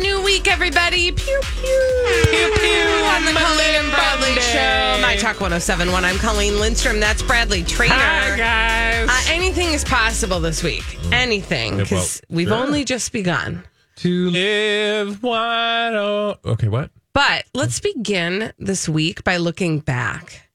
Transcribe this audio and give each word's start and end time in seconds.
It 0.00 0.02
is 0.02 0.06
a 0.06 0.10
fresh 0.10 0.18
new 0.18 0.24
week, 0.24 0.48
everybody. 0.48 1.12
Pew 1.12 1.40
pew. 1.42 2.04
Pew 2.30 2.52
pew 2.58 3.04
on 3.06 3.24
the 3.24 3.32
Colleen 3.32 3.74
and 3.74 3.90
Bradley 3.90 4.40
Show. 4.40 4.98
My 5.02 5.16
Talk 5.16 5.40
1071. 5.40 6.04
I'm 6.04 6.16
Colleen 6.18 6.58
Lindstrom. 6.60 7.00
That's 7.00 7.22
Bradley 7.22 7.62
Traynor. 7.64 7.94
Hi, 7.94 8.36
guys. 8.36 9.08
Uh, 9.08 9.32
anything 9.32 9.72
is 9.72 9.84
possible 9.84 10.40
this 10.40 10.62
week. 10.62 10.84
Anything. 11.12 11.70
Yeah, 11.72 11.76
well, 11.76 11.84
Because 11.84 12.22
we've 12.28 12.48
sure. 12.48 12.56
only 12.56 12.84
just 12.84 13.12
begun. 13.12 13.64
to 13.96 14.30
live 14.30 15.22
wide 15.22 15.94
open. 15.94 16.50
Okay, 16.52 16.68
what? 16.68 16.90
But 17.12 17.46
let's 17.54 17.80
begin 17.80 18.52
this 18.58 18.88
week 18.88 19.24
by 19.24 19.38
looking 19.38 19.80
back 19.80 20.48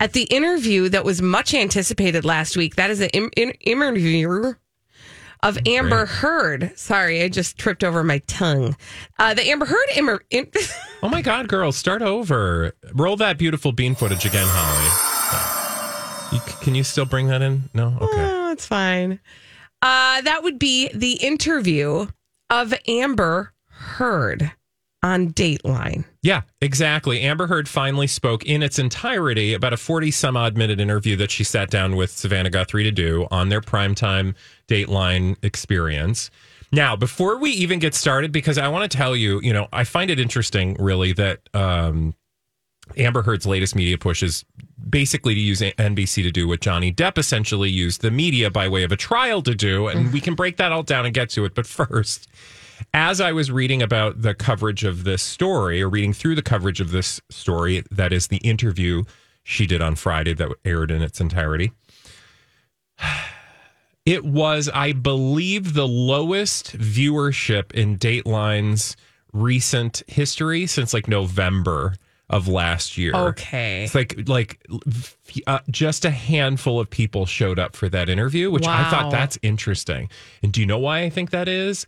at 0.00 0.14
the 0.14 0.24
interview 0.24 0.88
that 0.88 1.04
was 1.04 1.22
much 1.22 1.54
anticipated 1.54 2.24
last 2.24 2.56
week. 2.56 2.74
That 2.74 2.90
is 2.90 3.00
an 3.00 3.10
im- 3.10 3.30
in- 3.36 3.52
interview 3.60 4.54
of 5.42 5.58
Amber 5.66 6.06
Heard. 6.06 6.72
Sorry, 6.76 7.22
I 7.22 7.28
just 7.28 7.58
tripped 7.58 7.82
over 7.84 8.02
my 8.04 8.18
tongue. 8.26 8.76
Uh, 9.18 9.34
the 9.34 9.42
Amber 9.48 9.66
Heard. 9.66 9.86
Immer- 9.96 10.22
in- 10.30 10.50
Oh 11.02 11.08
my 11.08 11.20
God, 11.22 11.48
girl, 11.48 11.72
start 11.72 12.00
over. 12.00 12.72
Roll 12.94 13.16
that 13.16 13.36
beautiful 13.38 13.72
bean 13.72 13.94
footage 13.96 14.24
again, 14.24 14.46
Holly. 14.48 16.36
You, 16.36 16.40
can 16.62 16.74
you 16.76 16.84
still 16.84 17.04
bring 17.04 17.26
that 17.26 17.42
in? 17.42 17.64
No? 17.74 17.88
Okay. 18.00 18.30
Oh, 18.30 18.52
it's 18.52 18.66
fine. 18.66 19.18
Uh, 19.82 20.20
that 20.22 20.42
would 20.44 20.58
be 20.60 20.88
the 20.94 21.14
interview 21.14 22.06
of 22.50 22.72
Amber 22.86 23.52
Heard 23.68 24.52
on 25.02 25.32
Dateline. 25.32 26.04
Yeah, 26.22 26.42
exactly. 26.60 27.20
Amber 27.20 27.46
Heard 27.46 27.68
finally 27.68 28.06
spoke 28.06 28.44
in 28.44 28.62
its 28.62 28.78
entirety 28.78 29.54
about 29.54 29.72
a 29.72 29.76
40 29.76 30.10
some 30.10 30.36
odd 30.36 30.56
minute 30.56 30.80
interview 30.80 31.16
that 31.16 31.30
she 31.30 31.44
sat 31.44 31.70
down 31.70 31.96
with 31.96 32.10
Savannah 32.10 32.50
Guthrie 32.50 32.84
to 32.84 32.92
do 32.92 33.26
on 33.30 33.48
their 33.48 33.60
primetime 33.60 34.34
Dateline 34.68 35.36
experience. 35.42 36.30
Now, 36.70 36.96
before 36.96 37.36
we 37.36 37.50
even 37.50 37.78
get 37.80 37.94
started, 37.94 38.32
because 38.32 38.56
I 38.56 38.68
want 38.68 38.90
to 38.90 38.96
tell 38.96 39.14
you, 39.14 39.40
you 39.42 39.52
know, 39.52 39.68
I 39.72 39.84
find 39.84 40.10
it 40.10 40.18
interesting, 40.18 40.74
really, 40.78 41.12
that 41.12 41.40
um, 41.52 42.14
Amber 42.96 43.22
Heard's 43.22 43.46
latest 43.46 43.74
media 43.74 43.98
push 43.98 44.22
is 44.22 44.44
basically 44.88 45.34
to 45.34 45.40
use 45.40 45.60
NBC 45.60 46.22
to 46.22 46.30
do 46.30 46.48
what 46.48 46.60
Johnny 46.60 46.92
Depp 46.92 47.18
essentially 47.18 47.70
used 47.70 48.00
the 48.00 48.10
media 48.10 48.50
by 48.50 48.68
way 48.68 48.84
of 48.84 48.92
a 48.92 48.96
trial 48.96 49.42
to 49.42 49.54
do. 49.54 49.88
And 49.88 50.12
we 50.12 50.20
can 50.20 50.34
break 50.34 50.56
that 50.56 50.72
all 50.72 50.82
down 50.82 51.04
and 51.04 51.14
get 51.14 51.28
to 51.30 51.44
it. 51.44 51.54
But 51.54 51.66
first, 51.66 52.28
as 52.94 53.20
I 53.20 53.32
was 53.32 53.50
reading 53.50 53.82
about 53.82 54.22
the 54.22 54.34
coverage 54.34 54.84
of 54.84 55.04
this 55.04 55.22
story 55.22 55.82
or 55.82 55.88
reading 55.88 56.12
through 56.12 56.34
the 56.34 56.42
coverage 56.42 56.80
of 56.80 56.90
this 56.90 57.20
story, 57.30 57.84
that 57.90 58.12
is 58.12 58.28
the 58.28 58.38
interview 58.38 59.04
she 59.44 59.66
did 59.66 59.82
on 59.82 59.96
Friday 59.96 60.34
that 60.34 60.48
aired 60.64 60.90
in 60.90 61.02
its 61.02 61.20
entirety. 61.20 61.72
It 64.04 64.24
was, 64.24 64.68
I 64.68 64.90
believe, 64.90 65.74
the 65.74 65.86
lowest 65.86 66.76
viewership 66.76 67.70
in 67.70 67.98
Dateline's 67.98 68.96
recent 69.32 70.02
history 70.08 70.66
since 70.66 70.92
like 70.92 71.06
November 71.06 71.94
of 72.28 72.48
last 72.48 72.96
year. 72.96 73.14
Okay. 73.14 73.84
It's 73.84 73.94
like 73.94 74.26
like 74.26 74.66
uh, 75.46 75.60
just 75.70 76.04
a 76.04 76.10
handful 76.10 76.80
of 76.80 76.88
people 76.90 77.26
showed 77.26 77.58
up 77.58 77.76
for 77.76 77.88
that 77.90 78.08
interview, 78.08 78.50
which 78.50 78.66
I 78.66 78.90
thought 78.90 79.10
that's 79.10 79.38
interesting. 79.42 80.10
And 80.42 80.52
do 80.52 80.60
you 80.60 80.66
know 80.66 80.78
why 80.78 81.02
I 81.02 81.10
think 81.10 81.30
that 81.30 81.46
is? 81.46 81.86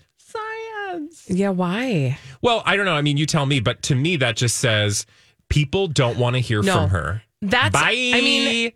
Science. 0.98 1.24
Yeah, 1.28 1.50
why? 1.50 2.18
Well, 2.42 2.62
I 2.66 2.76
don't 2.76 2.86
know. 2.86 2.94
I 2.94 3.02
mean, 3.02 3.16
you 3.16 3.26
tell 3.26 3.46
me, 3.46 3.60
but 3.60 3.82
to 3.84 3.94
me, 3.94 4.16
that 4.16 4.36
just 4.36 4.56
says 4.56 5.06
people 5.48 5.88
don't 5.88 6.18
want 6.18 6.34
to 6.34 6.40
hear 6.40 6.62
No. 6.62 6.74
from 6.74 6.90
her. 6.90 7.22
That's 7.42 7.72
Bye. 7.72 7.90
I 8.14 8.20
mean, 8.20 8.72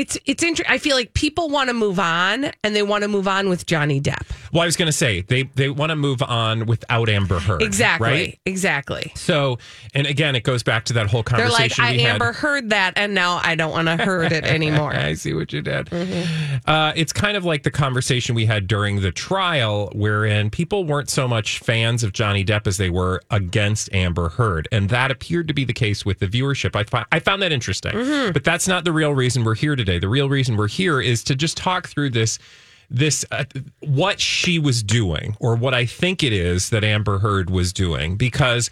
it's 0.00 0.18
it's 0.24 0.42
interesting. 0.42 0.72
I 0.72 0.78
feel 0.78 0.96
like 0.96 1.12
people 1.14 1.48
want 1.50 1.68
to 1.68 1.74
move 1.74 2.00
on 2.00 2.50
and 2.64 2.74
they 2.74 2.82
want 2.82 3.02
to 3.02 3.08
move 3.08 3.28
on 3.28 3.48
with 3.48 3.66
Johnny 3.66 4.00
Depp. 4.00 4.24
well, 4.52 4.62
I 4.62 4.66
was 4.66 4.76
going 4.76 4.86
to 4.86 4.92
say 4.92 5.20
they 5.20 5.42
they 5.54 5.68
want 5.68 5.90
to 5.90 5.96
move 5.96 6.22
on 6.22 6.66
without 6.66 7.08
Amber 7.08 7.38
Heard. 7.38 7.62
Exactly. 7.62 8.08
Right. 8.08 8.38
Exactly. 8.46 9.12
So, 9.14 9.58
and 9.94 10.06
again, 10.06 10.34
it 10.36 10.42
goes 10.42 10.62
back 10.62 10.84
to 10.86 10.92
that 10.94 11.08
whole 11.08 11.22
conversation. 11.22 11.58
They're 11.58 11.68
like, 11.68 11.78
I 11.78 11.92
we 11.96 12.02
had. 12.02 12.12
Amber 12.14 12.32
heard 12.32 12.70
that, 12.70 12.94
and 12.96 13.14
now 13.14 13.40
I 13.42 13.54
don't 13.54 13.70
want 13.72 13.88
to 13.88 13.96
heard 13.96 14.32
it 14.32 14.44
anymore. 14.56 14.94
I 14.94 15.14
see 15.14 15.34
what 15.34 15.52
you 15.52 15.60
did. 15.62 15.92
Uh, 16.66 16.92
it's 16.96 17.12
kind 17.12 17.36
of 17.36 17.44
like 17.44 17.62
the 17.62 17.70
conversation 17.70 18.34
we 18.34 18.46
had 18.46 18.66
during 18.66 19.00
the 19.00 19.12
trial, 19.12 19.90
wherein 19.94 20.50
people 20.50 20.84
weren't 20.84 21.10
so 21.10 21.28
much 21.28 21.58
fans 21.58 22.02
of 22.02 22.12
Johnny 22.12 22.44
Depp 22.44 22.66
as 22.66 22.76
they 22.76 22.90
were 22.90 23.20
against 23.30 23.92
Amber 23.92 24.30
Heard, 24.30 24.68
and 24.72 24.88
that 24.90 25.10
appeared 25.10 25.48
to 25.48 25.54
be 25.54 25.64
the 25.64 25.72
case 25.72 26.04
with 26.04 26.18
the 26.20 26.26
viewership. 26.26 26.74
I, 26.76 26.84
fi- 26.84 27.06
I 27.12 27.18
found 27.18 27.42
that 27.42 27.52
interesting, 27.52 28.32
but 28.32 28.44
that's 28.44 28.66
not 28.66 28.84
the 28.84 28.92
real 28.92 29.14
reason 29.14 29.44
we're 29.44 29.54
here 29.54 29.76
today. 29.76 29.89
The 29.98 30.08
real 30.08 30.28
reason 30.28 30.56
we're 30.56 30.68
here 30.68 31.00
is 31.00 31.24
to 31.24 31.34
just 31.34 31.56
talk 31.56 31.88
through 31.88 32.10
this. 32.10 32.38
This 32.92 33.24
uh, 33.30 33.44
what 33.80 34.18
she 34.18 34.58
was 34.58 34.82
doing, 34.82 35.36
or 35.38 35.54
what 35.54 35.74
I 35.74 35.86
think 35.86 36.24
it 36.24 36.32
is 36.32 36.70
that 36.70 36.82
Amber 36.82 37.20
Heard 37.20 37.48
was 37.48 37.72
doing, 37.72 38.16
because 38.16 38.68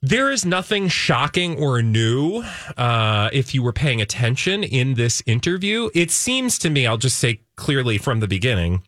there 0.00 0.30
is 0.30 0.46
nothing 0.46 0.88
shocking 0.88 1.58
or 1.58 1.82
new 1.82 2.42
uh, 2.76 3.28
if 3.32 3.54
you 3.54 3.62
were 3.62 3.72
paying 3.72 4.00
attention 4.00 4.64
in 4.64 4.94
this 4.94 5.22
interview. 5.26 5.90
It 5.94 6.10
seems 6.10 6.58
to 6.60 6.70
me, 6.70 6.86
I'll 6.86 6.96
just 6.96 7.18
say 7.18 7.40
clearly 7.56 7.98
from 7.98 8.20
the 8.20 8.28
beginning, 8.28 8.82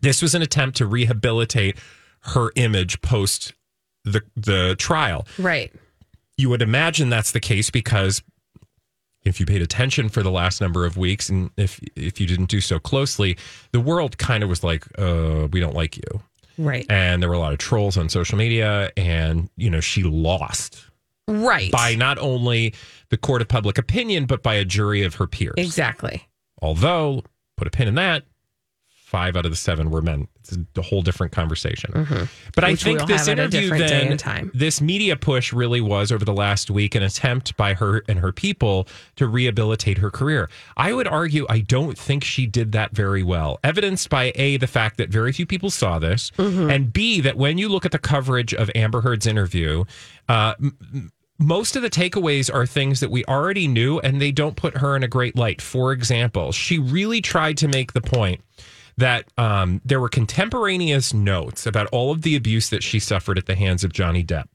this 0.00 0.22
was 0.22 0.34
an 0.34 0.42
attempt 0.42 0.76
to 0.78 0.86
rehabilitate 0.86 1.76
her 2.20 2.52
image 2.56 3.00
post 3.00 3.52
the 4.04 4.22
the 4.36 4.76
trial. 4.78 5.26
Right. 5.38 5.72
You 6.36 6.48
would 6.50 6.62
imagine 6.62 7.10
that's 7.10 7.32
the 7.32 7.40
case 7.40 7.68
because 7.68 8.22
if 9.28 9.38
you 9.40 9.46
paid 9.46 9.62
attention 9.62 10.08
for 10.08 10.22
the 10.22 10.30
last 10.30 10.60
number 10.60 10.84
of 10.86 10.96
weeks, 10.96 11.28
and 11.28 11.50
if 11.56 11.80
if 11.94 12.20
you 12.20 12.26
didn't 12.26 12.46
do 12.48 12.60
so 12.60 12.78
closely, 12.78 13.36
the 13.72 13.80
world 13.80 14.18
kind 14.18 14.42
of 14.42 14.48
was 14.48 14.64
like, 14.64 14.84
uh, 14.98 15.46
"We 15.52 15.60
don't 15.60 15.74
like 15.74 15.96
you." 15.96 16.22
Right. 16.60 16.84
and 16.90 17.22
there 17.22 17.28
were 17.30 17.36
a 17.36 17.38
lot 17.38 17.52
of 17.52 17.58
trolls 17.60 17.96
on 17.96 18.08
social 18.08 18.36
media 18.36 18.90
and 18.96 19.48
you 19.56 19.70
know 19.70 19.78
she 19.80 20.02
lost 20.02 20.84
Right. 21.28 21.70
by 21.70 21.94
not 21.94 22.18
only 22.18 22.74
the 23.10 23.16
court 23.16 23.40
of 23.42 23.46
public 23.46 23.78
opinion 23.78 24.26
but 24.26 24.42
by 24.42 24.54
a 24.54 24.64
jury 24.64 25.04
of 25.04 25.14
her 25.16 25.28
peers 25.28 25.54
Exactly. 25.56 26.26
although 26.60 27.22
put 27.56 27.68
a 27.68 27.70
pin 27.70 27.86
in 27.86 27.94
that 27.94 28.24
five 29.08 29.36
out 29.36 29.46
of 29.46 29.50
the 29.50 29.56
seven 29.56 29.90
were 29.90 30.02
men. 30.02 30.28
It's 30.40 30.56
a 30.76 30.82
whole 30.82 31.00
different 31.02 31.32
conversation. 31.32 31.90
But 31.94 32.04
Mm-hmm. 32.06 32.14
Which 32.56 32.64
i 32.64 32.74
think 32.74 33.00
this 33.06 33.26
have 33.26 33.38
at 33.38 33.38
a 33.38 33.42
interview 33.44 33.68
then 33.88 34.06
this 34.54 34.80
media 34.80 35.16
push 35.16 35.52
really 35.52 35.80
was 35.80 36.12
over 36.12 36.24
the 36.24 36.32
last 36.32 36.70
week 36.70 36.94
an 36.94 37.02
attempt 37.02 37.56
by 37.56 37.74
her 37.74 38.02
and 38.08 38.18
her 38.18 38.32
people 38.32 38.86
to 39.16 39.26
rehabilitate 39.26 39.98
her 39.98 40.10
career. 40.10 40.48
I 40.76 40.92
would 40.92 41.08
argue 41.08 41.46
i 41.48 41.60
don't 41.60 41.96
think 41.98 42.22
she 42.24 42.46
did 42.46 42.72
that 42.72 42.90
very 42.92 43.22
well 43.22 43.58
evidenced 43.64 44.10
by 44.10 44.32
a 44.34 44.56
the 44.58 44.66
fact 44.66 44.98
that 44.98 45.08
very 45.08 45.32
few 45.32 45.46
people 45.46 45.70
saw 45.70 45.98
this 45.98 46.30
Mm-hmm. 46.36 46.70
and 46.70 46.92
b 46.92 47.20
that 47.22 47.36
when 47.36 47.56
you 47.58 47.68
look 47.68 47.84
at 47.86 47.92
the 47.92 47.98
coverage 47.98 48.52
of 48.54 48.70
amber 48.74 49.00
heard's 49.00 49.26
interview 49.26 49.84
uh, 50.28 50.54
m- 50.60 51.10
most 51.40 51.76
of 51.76 51.82
the 51.82 51.90
takeaways 51.90 52.52
are 52.52 52.66
things 52.66 52.98
that 53.00 53.10
we 53.10 53.24
already 53.26 53.68
knew 53.68 54.00
and 54.00 54.20
they 54.20 54.32
don't 54.32 54.56
put 54.56 54.78
her 54.78 54.96
in 54.96 55.04
a 55.04 55.08
great 55.08 55.36
light. 55.36 55.62
For 55.62 55.92
example 55.92 56.52
she 56.52 56.78
really 56.78 57.20
tried 57.20 57.56
to 57.58 57.68
make 57.68 57.92
the 57.92 58.00
point 58.00 58.42
that 58.98 59.32
um, 59.38 59.80
there 59.84 60.00
were 60.00 60.08
contemporaneous 60.08 61.14
notes 61.14 61.66
about 61.66 61.86
all 61.92 62.10
of 62.10 62.22
the 62.22 62.34
abuse 62.36 62.68
that 62.70 62.82
she 62.82 62.98
suffered 62.98 63.38
at 63.38 63.46
the 63.46 63.54
hands 63.54 63.84
of 63.84 63.92
Johnny 63.92 64.24
Depp. 64.24 64.48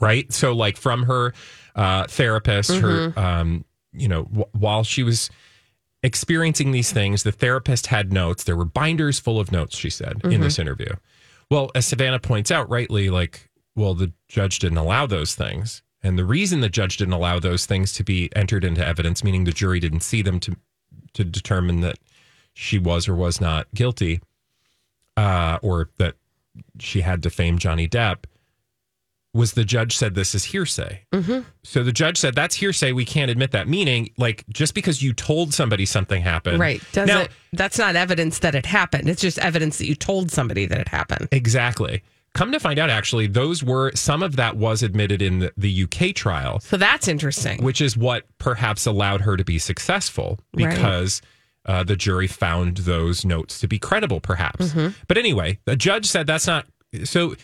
Right. 0.00 0.30
So, 0.32 0.52
like 0.52 0.76
from 0.76 1.04
her 1.04 1.32
uh, 1.74 2.06
therapist, 2.06 2.74
her, 2.76 3.12
um, 3.16 3.64
you 3.92 4.08
know, 4.08 4.24
w- 4.24 4.46
while 4.52 4.84
she 4.84 5.02
was 5.02 5.30
experiencing 6.02 6.72
these 6.72 6.92
things, 6.92 7.22
the 7.22 7.32
therapist 7.32 7.86
had 7.86 8.12
notes. 8.12 8.44
There 8.44 8.56
were 8.56 8.64
binders 8.64 9.18
full 9.18 9.38
of 9.38 9.52
notes, 9.52 9.76
she 9.76 9.90
said 9.90 10.20
in 10.24 10.40
this 10.40 10.58
interview. 10.58 10.94
Well, 11.50 11.70
as 11.74 11.86
Savannah 11.86 12.18
points 12.18 12.50
out 12.50 12.68
rightly, 12.68 13.08
like, 13.08 13.50
well, 13.74 13.94
the 13.94 14.12
judge 14.28 14.58
didn't 14.58 14.78
allow 14.78 15.06
those 15.06 15.34
things. 15.34 15.82
And 16.02 16.18
the 16.18 16.24
reason 16.24 16.60
the 16.60 16.68
judge 16.68 16.98
didn't 16.98 17.14
allow 17.14 17.38
those 17.38 17.66
things 17.66 17.92
to 17.94 18.04
be 18.04 18.30
entered 18.36 18.64
into 18.64 18.86
evidence, 18.86 19.24
meaning 19.24 19.44
the 19.44 19.52
jury 19.52 19.80
didn't 19.80 20.00
see 20.00 20.22
them 20.22 20.40
to 20.40 20.56
to 21.14 21.24
determine 21.24 21.80
that 21.80 21.98
she 22.58 22.78
was 22.78 23.06
or 23.06 23.14
was 23.14 23.38
not 23.40 23.66
guilty, 23.74 24.20
uh, 25.16 25.58
or 25.62 25.90
that 25.98 26.14
she 26.80 27.02
had 27.02 27.20
defamed 27.20 27.60
Johnny 27.60 27.86
Depp, 27.86 28.24
was 29.34 29.52
the 29.52 29.64
judge 29.64 29.94
said 29.94 30.14
this 30.14 30.34
is 30.34 30.44
hearsay. 30.44 31.02
Mm-hmm. 31.12 31.40
So 31.62 31.82
the 31.82 31.92
judge 31.92 32.16
said 32.16 32.34
that's 32.34 32.54
hearsay. 32.54 32.92
We 32.92 33.04
can't 33.04 33.30
admit 33.30 33.50
that. 33.50 33.68
Meaning, 33.68 34.08
like, 34.16 34.44
just 34.48 34.72
because 34.74 35.02
you 35.02 35.12
told 35.12 35.52
somebody 35.52 35.84
something 35.84 36.22
happened, 36.22 36.58
Right. 36.58 36.80
Does 36.92 37.06
now, 37.06 37.20
it, 37.22 37.30
that's 37.52 37.78
not 37.78 37.94
evidence 37.94 38.38
that 38.38 38.54
it 38.54 38.64
happened. 38.64 39.10
It's 39.10 39.20
just 39.20 39.38
evidence 39.38 39.76
that 39.76 39.86
you 39.86 39.94
told 39.94 40.30
somebody 40.30 40.64
that 40.64 40.80
it 40.80 40.88
happened. 40.88 41.28
Exactly. 41.32 42.02
Come 42.32 42.52
to 42.52 42.60
find 42.60 42.78
out, 42.78 42.88
actually, 42.88 43.26
those 43.26 43.62
were 43.62 43.92
some 43.94 44.22
of 44.22 44.36
that 44.36 44.56
was 44.56 44.82
admitted 44.82 45.20
in 45.20 45.40
the, 45.40 45.52
the 45.58 45.82
UK 45.84 46.14
trial, 46.14 46.60
So 46.60 46.78
that's 46.78 47.06
interesting. 47.06 47.62
which 47.62 47.82
is 47.82 47.96
what 47.96 48.24
perhaps 48.38 48.86
allowed 48.86 49.20
her 49.22 49.36
to 49.36 49.44
be 49.44 49.58
successful 49.58 50.38
Right. 50.54 50.74
Uh, 51.66 51.82
the 51.84 51.96
jury 51.96 52.26
found 52.26 52.78
those 52.78 53.24
notes 53.24 53.60
to 53.60 53.68
be 53.68 53.78
credible, 53.78 54.20
perhaps. 54.20 54.68
Mm-hmm. 54.68 54.94
But 55.08 55.18
anyway, 55.18 55.58
the 55.64 55.76
judge 55.76 56.06
said 56.06 56.26
that's 56.26 56.46
not 56.46 56.66
so. 57.04 57.34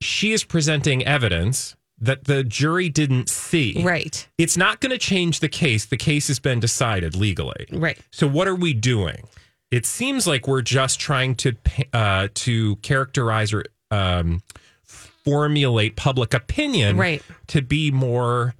She 0.00 0.32
is 0.32 0.42
presenting 0.42 1.04
evidence 1.04 1.76
that 2.00 2.24
the 2.24 2.42
jury 2.42 2.88
didn't 2.88 3.28
see. 3.28 3.80
Right. 3.84 4.26
It's 4.36 4.56
not 4.56 4.80
going 4.80 4.90
to 4.90 4.98
change 4.98 5.38
the 5.38 5.48
case. 5.48 5.84
The 5.86 5.96
case 5.96 6.26
has 6.26 6.40
been 6.40 6.58
decided 6.58 7.14
legally. 7.14 7.66
Right. 7.70 7.96
So 8.10 8.26
what 8.26 8.48
are 8.48 8.56
we 8.56 8.72
doing? 8.74 9.28
It 9.70 9.86
seems 9.86 10.26
like 10.26 10.48
we're 10.48 10.62
just 10.62 10.98
trying 10.98 11.36
to 11.36 11.54
uh, 11.92 12.28
to 12.34 12.76
characterize 12.76 13.52
or 13.52 13.64
um, 13.92 14.42
formulate 14.82 15.94
public 15.96 16.34
opinion 16.34 16.96
Right. 16.96 17.22
to 17.48 17.62
be 17.62 17.90
more 17.92 18.54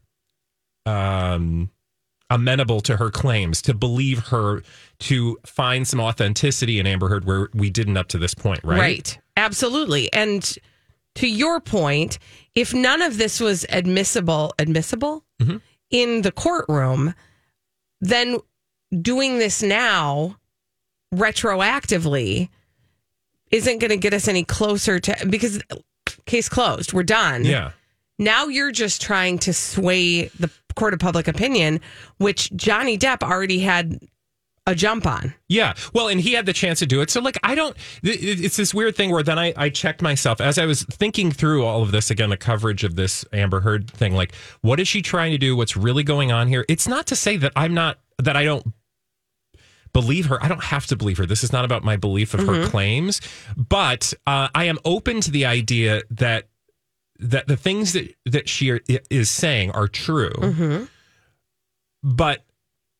um, 0.87 1.71
amenable 2.35 2.81
to 2.83 2.97
her 2.97 3.11
claims, 3.11 3.61
to 3.63 3.75
believe 3.75 4.27
her, 4.29 4.63
to 5.01 5.39
find 5.45 5.87
some 5.87 6.01
authenticity 6.01 6.79
in 6.79 6.87
Amber 6.87 7.09
Heard 7.09 7.25
where 7.25 7.49
we 7.55 7.71
didn't 7.71 7.97
up 7.97 8.09
to 8.09 8.19
this 8.19 8.35
point, 8.35 8.61
right? 8.65 8.79
Right. 8.79 9.19
Absolutely. 9.37 10.13
And 10.13 10.57
to 11.17 11.27
your 11.29 11.61
point, 11.61 12.19
if 12.55 12.73
none 12.73 13.03
of 13.03 13.19
this 13.19 13.41
was 13.41 13.67
admissible, 13.69 14.53
admissible 14.59 15.25
Mm-hmm. 15.41 15.57
in 15.91 16.23
the 16.23 16.31
courtroom, 16.31 17.15
then 18.01 18.39
doing 19.01 19.39
this 19.39 19.61
now 19.61 20.37
retroactively 21.13 22.49
isn't 23.51 23.79
going 23.79 23.91
to 23.91 23.97
get 23.97 24.15
us 24.15 24.29
any 24.29 24.45
closer 24.45 25.01
to 25.01 25.27
because 25.29 25.61
case 26.27 26.49
closed. 26.49 26.93
We're 26.93 27.03
done. 27.03 27.45
Yeah. 27.45 27.73
Now 28.19 28.47
you're 28.47 28.71
just 28.71 29.03
trying 29.03 29.39
to 29.41 29.53
sway 29.53 30.29
the 30.39 30.51
court 30.75 30.95
of 30.95 31.01
public 31.01 31.29
opinion, 31.29 31.81
which 32.19 32.53
Johnny 32.57 32.99
Depp 32.99 33.23
already 33.23 33.61
had 33.61 33.99
a 34.67 34.75
jump 34.75 35.07
on. 35.07 35.35
Yeah. 35.49 35.75
Well, 35.93 36.09
and 36.09 36.21
he 36.21 36.35
had 36.35 36.47
the 36.47 36.53
chance 36.53 36.79
to 36.79 36.87
do 36.87 37.01
it. 37.01 37.11
So, 37.11 37.21
like, 37.21 37.37
I 37.43 37.57
don't, 37.57 37.77
it's 38.05 38.57
this 38.57 38.73
weird 38.73 38.95
thing 38.95 39.11
where 39.11 39.25
then 39.25 39.39
I, 39.39 39.53
I 39.57 39.71
checked 39.71 40.03
myself 40.03 40.41
as 40.41 40.57
I 40.57 40.67
was 40.67 40.85
thinking 40.85 41.33
through 41.33 41.65
all 41.65 41.83
of 41.83 41.91
this 41.91 42.11
again, 42.11 42.31
the 42.31 42.37
coverage 42.37 42.85
of 42.85 42.95
this 42.95 43.25
Amber 43.33 43.61
Heard 43.61 43.91
thing. 43.91 44.15
Like, 44.15 44.35
what 44.61 44.79
is 44.79 44.87
she 44.87 45.03
trying 45.03 45.33
to 45.33 45.39
do? 45.39 45.57
What's 45.57 45.77
really 45.77 46.05
going 46.05 46.31
on 46.31 46.47
here? 46.47 46.65
It's 46.69 46.87
not 46.87 47.09
to 47.09 47.17
say 47.17 47.37
that 47.39 47.53
I'm 47.57 47.75
not, 47.75 47.99
that 48.19 48.37
I 48.37 48.45
don't 48.45 48.65
believe 49.93 50.27
her. 50.27 50.43
I 50.43 50.47
don't 50.47 50.63
have 50.63 50.87
to 50.87 50.97
believe 50.97 51.19
her. 51.19 51.27
This 51.27 51.43
is 51.43 51.53
not 51.53 51.65
about 51.65 51.83
my 51.83 51.97
belief 51.97 52.33
of 52.33 52.47
her 52.47 52.67
claims, 52.69 53.21
but 53.57 54.15
uh, 54.29 54.49
I 54.55 54.65
am 54.65 54.79
open 54.85 55.21
to 55.23 55.31
the 55.31 55.45
idea 55.45 56.03
that 56.11 56.47
that 57.23 57.49
the 57.49 57.57
things 57.57 57.93
that 57.93 58.15
that 58.27 58.49
she 58.49 58.81
is 59.11 59.31
saying 59.31 59.71
are 59.71 59.89
true. 59.89 60.33
But 62.03 62.45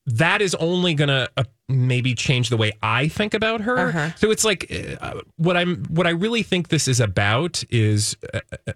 that 0.07 0.43
is 0.43 0.55
only 0.57 0.95
going 0.95 1.09
to 1.09 1.31
uh, 1.37 1.45
maybe 1.69 2.15
change 2.15 2.49
the 2.49 2.57
way 2.57 2.73
I 2.83 3.09
think 3.09 3.35
about 3.35 3.63
her. 3.63 3.79
Uh-huh. 3.79 4.11
So 4.17 4.31
it's 4.31 4.45
like 4.45 4.71
uh, 5.01 5.21
what 5.37 5.57
I'm 5.57 5.85
what 5.85 6.07
I 6.07 6.11
really 6.11 6.43
think 6.43 6.69
this 6.69 6.89
is 6.89 7.01
about 7.01 7.63
is 7.71 8.17
uh, 8.33 8.41
uh, 8.67 8.73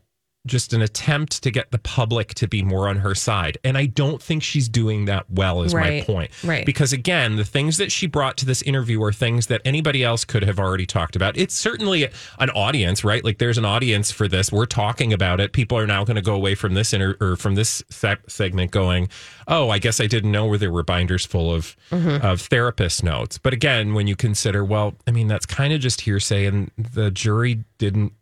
just 0.47 0.73
an 0.73 0.83
attempt 0.83 1.43
to 1.43 1.51
get 1.51 1.71
the 1.71 1.79
public 1.79 2.35
to 2.35 2.49
be 2.49 2.63
more 2.63 2.89
on 2.89 2.97
her 2.97 3.15
side. 3.15 3.59
And 3.65 3.77
I 3.77 3.87
don't 3.87 4.23
think 4.23 4.43
she's 4.43 4.69
doing 4.69 5.07
that 5.07 5.31
well 5.31 5.63
is 5.63 5.75
my 5.75 6.03
point. 6.07 6.31
right. 6.45 6.65
Because 6.65 6.93
again, 6.93 7.37
the 7.37 7.45
things 7.45 7.79
that 7.79 7.93
she 7.93 8.07
brought 8.07 8.37
to 8.39 8.47
this 8.47 8.63
interview 8.63 9.03
are 9.03 9.13
things 9.13 9.47
that 9.47 9.61
anybody 9.65 10.03
else 10.03 10.25
could 10.25 10.43
have 10.45 10.59
already 10.59 10.87
talked 10.87 11.17
about. 11.17 11.37
It's 11.37 11.55
certainly 11.55 12.09
an 12.39 12.51
audience, 12.51 13.05
right? 13.05 13.25
Like 13.25 13.39
there's 13.39 13.59
an 13.59 13.65
audience 13.65 14.11
for 14.11 14.29
this. 14.29 14.53
We're 14.53 14.67
talking 14.67 15.13
about 15.13 15.41
it. 15.41 15.53
People 15.53 15.79
are 15.79 15.87
now 15.87 16.05
going 16.05 16.17
to 16.17 16.23
go 16.23 16.35
away 16.35 16.55
from 16.55 16.75
this 16.75 16.93
inter- 16.93 17.17
or 17.21 17.37
from 17.37 17.55
this 17.55 17.83
se- 17.91 18.17
segment 18.29 18.71
going, 18.71 19.09
"Oh, 19.49 19.71
I 19.71 19.79
guess 19.79 20.01
I 20.01 20.07
didn't 20.07 20.33
know 20.33 20.47
where 20.47 20.59
there 20.59 20.71
were 20.71 20.83
binders 20.83 21.27
full 21.27 21.53
of 21.53 21.77
mm-hmm. 21.91 22.25
of 22.25 22.41
therapist 22.43 23.03
notes." 23.03 23.39
But 23.39 23.53
again, 23.53 23.95
when 23.95 24.07
you 24.07 24.17
consider, 24.17 24.65
well, 24.65 24.95
I 25.07 25.11
mean, 25.11 25.29
that's 25.29 25.47
kind 25.47 25.73
of 25.73 25.81
just 25.81 26.03
hearsay 26.03 26.47
and 26.47 26.71
the 26.77 27.11
jury 27.11 27.65
didn't 27.79 28.13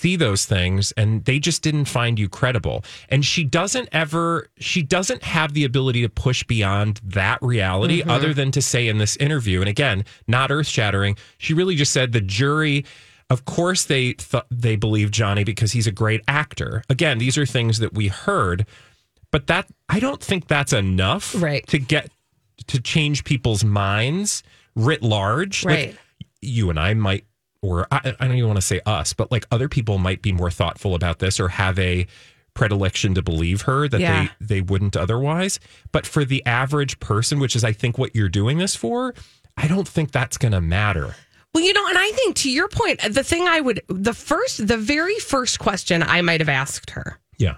see 0.00 0.16
those 0.16 0.46
things 0.46 0.92
and 0.92 1.24
they 1.26 1.38
just 1.38 1.62
didn't 1.62 1.84
find 1.84 2.18
you 2.18 2.28
credible 2.28 2.82
and 3.10 3.22
she 3.24 3.44
doesn't 3.44 3.88
ever 3.92 4.48
she 4.58 4.82
doesn't 4.82 5.22
have 5.22 5.52
the 5.52 5.64
ability 5.64 6.00
to 6.00 6.08
push 6.08 6.42
beyond 6.44 7.00
that 7.04 7.38
reality 7.42 8.00
mm-hmm. 8.00 8.10
other 8.10 8.32
than 8.32 8.50
to 8.50 8.62
say 8.62 8.88
in 8.88 8.96
this 8.96 9.16
interview 9.18 9.60
and 9.60 9.68
again 9.68 10.02
not 10.26 10.50
earth 10.50 10.66
shattering 10.66 11.16
she 11.36 11.52
really 11.52 11.74
just 11.74 11.92
said 11.92 12.12
the 12.12 12.20
jury 12.20 12.84
of 13.28 13.44
course 13.44 13.84
they 13.84 14.14
th- 14.14 14.44
they 14.50 14.74
believe 14.74 15.10
Johnny 15.10 15.44
because 15.44 15.72
he's 15.72 15.86
a 15.86 15.92
great 15.92 16.22
actor 16.26 16.82
again 16.88 17.18
these 17.18 17.36
are 17.36 17.44
things 17.46 17.78
that 17.78 17.92
we 17.92 18.08
heard 18.08 18.66
but 19.30 19.46
that 19.48 19.66
I 19.88 20.00
don't 20.00 20.22
think 20.22 20.48
that's 20.48 20.72
enough 20.72 21.34
Right. 21.40 21.66
to 21.68 21.78
get 21.78 22.10
to 22.68 22.80
change 22.80 23.24
people's 23.24 23.64
minds 23.64 24.42
writ 24.74 25.02
large 25.02 25.64
Like, 25.64 25.74
Right. 25.74 25.96
you 26.40 26.70
and 26.70 26.80
I 26.80 26.94
might, 26.94 27.24
or 27.62 27.86
I, 27.90 28.14
I 28.18 28.26
don't 28.26 28.36
even 28.36 28.48
want 28.48 28.58
to 28.58 28.66
say 28.66 28.80
us, 28.86 29.12
but 29.12 29.30
like 29.30 29.46
other 29.50 29.68
people 29.68 29.98
might 29.98 30.22
be 30.22 30.32
more 30.32 30.50
thoughtful 30.50 30.94
about 30.94 31.18
this 31.18 31.38
or 31.38 31.48
have 31.48 31.78
a 31.78 32.06
predilection 32.54 33.14
to 33.14 33.22
believe 33.22 33.62
her 33.62 33.86
that 33.88 34.00
Yeah. 34.00 34.28
they 34.40 34.56
they 34.56 34.60
wouldn't 34.60 34.96
otherwise. 34.96 35.60
But 35.92 36.06
for 36.06 36.24
the 36.24 36.44
average 36.46 36.98
person, 37.00 37.38
which 37.38 37.54
is 37.54 37.62
I 37.64 37.72
think 37.72 37.98
what 37.98 38.14
you're 38.16 38.28
doing 38.28 38.58
this 38.58 38.74
for, 38.74 39.14
I 39.56 39.68
don't 39.68 39.86
think 39.86 40.10
that's 40.10 40.36
going 40.38 40.52
to 40.52 40.60
matter. 40.60 41.14
Well, 41.54 41.64
you 41.64 41.72
know, 41.72 41.86
and 41.88 41.98
I 41.98 42.10
think 42.12 42.36
to 42.36 42.50
your 42.50 42.68
point, 42.68 43.00
the 43.10 43.24
thing 43.24 43.46
I 43.48 43.60
would, 43.60 43.80
the 43.88 44.14
first, 44.14 44.66
the 44.68 44.76
very 44.78 45.16
first 45.16 45.58
question 45.58 46.02
I 46.02 46.22
might 46.22 46.40
have 46.40 46.48
asked 46.48 46.90
her 46.90 47.18
Yeah, 47.38 47.56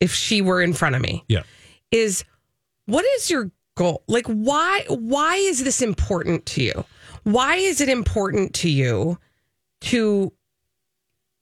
if 0.00 0.14
she 0.14 0.40
were 0.42 0.60
in 0.62 0.72
front 0.72 0.94
of 0.96 1.02
me 1.02 1.24
yeah, 1.28 1.42
is, 1.90 2.24
what 2.86 3.04
is 3.16 3.30
your 3.30 3.50
goal? 3.76 4.02
Like, 4.08 4.26
why, 4.26 4.84
why 4.88 5.36
is 5.36 5.62
this 5.62 5.80
important 5.82 6.46
to 6.46 6.62
you? 6.62 6.84
Why 7.24 7.56
is 7.56 7.80
it 7.80 7.88
important 7.88 8.54
to 8.56 8.68
you 8.68 9.18
to 9.82 10.32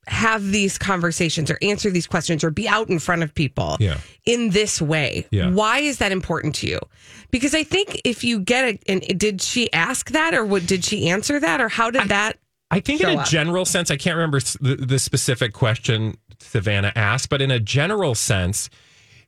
have 0.06 0.50
these 0.50 0.76
conversations 0.78 1.50
or 1.50 1.58
answer 1.62 1.90
these 1.90 2.06
questions 2.06 2.42
or 2.42 2.50
be 2.50 2.66
out 2.68 2.88
in 2.88 2.98
front 2.98 3.22
of 3.22 3.34
people 3.34 3.76
Yeah. 3.80 3.98
in 4.24 4.50
this 4.50 4.80
way? 4.82 5.26
Yeah. 5.30 5.50
Why 5.50 5.78
is 5.80 5.98
that 5.98 6.10
important 6.10 6.54
to 6.56 6.66
you? 6.66 6.80
Because 7.30 7.54
I 7.54 7.62
think 7.62 8.00
if 8.04 8.24
you 8.24 8.40
get 8.40 8.64
it, 8.66 8.82
and 8.88 9.00
did 9.18 9.40
she 9.40 9.72
ask 9.72 10.10
that 10.10 10.34
or 10.34 10.44
what, 10.44 10.66
did 10.66 10.84
she 10.84 11.08
answer 11.08 11.38
that 11.38 11.60
or 11.60 11.68
how 11.68 11.90
did 11.90 12.08
that? 12.08 12.38
I 12.72 12.80
think 12.80 13.00
in 13.00 13.08
a 13.10 13.16
up. 13.20 13.26
general 13.26 13.64
sense, 13.64 13.90
I 13.90 13.96
can't 13.96 14.16
remember 14.16 14.40
the, 14.60 14.76
the 14.76 14.98
specific 14.98 15.52
question 15.52 16.16
Savannah 16.38 16.92
asked, 16.94 17.28
but 17.28 17.42
in 17.42 17.50
a 17.50 17.58
general 17.60 18.14
sense, 18.14 18.70